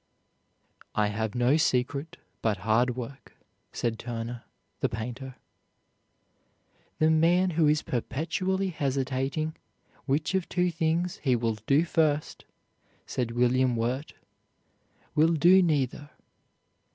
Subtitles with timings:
[0.95, 3.33] "I have no secret but hard work,"
[3.71, 4.45] said Turner,
[4.79, 5.35] the painter.
[6.97, 9.55] "The man who is perpetually hesitating
[10.07, 12.45] which of two things he will do first,"
[13.05, 14.15] said William Wirt,
[15.13, 16.09] "will do neither.